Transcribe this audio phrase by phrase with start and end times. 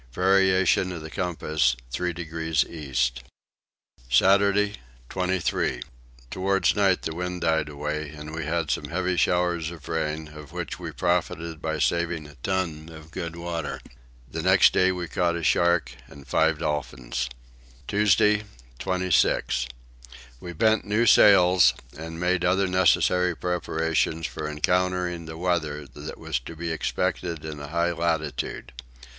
[0.13, 3.21] Variation of the compass three degrees east.
[4.09, 4.77] Saturday
[5.09, 5.83] 23.
[6.31, 10.51] Towards night the wind died away and we had some heavy showers of rain of
[10.51, 13.79] which we profited by saving a ton of good water.
[14.27, 17.29] The next day we caught a shark and five dolphins.
[17.87, 18.41] Tuesday
[18.79, 19.67] 26.
[20.39, 26.39] We bent new sails and made other necessary preparations for encountering the weather that was
[26.39, 28.71] to be expected in a high latitude.